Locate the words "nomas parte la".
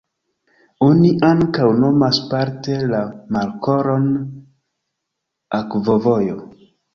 1.81-3.01